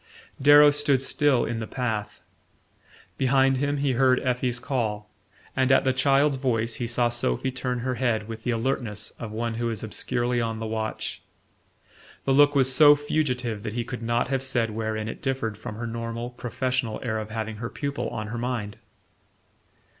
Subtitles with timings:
[0.41, 2.21] Darrow stood still in the path.
[3.19, 5.11] Behind him he heard Effie's call,
[5.55, 9.31] and at the child's voice he saw Sophy turn her head with the alertness of
[9.31, 11.21] one who is obscurely on the watch.
[12.25, 15.75] The look was so fugitive that he could not have said wherein it differed from
[15.75, 18.77] her normal professional air of having her pupil on her mind.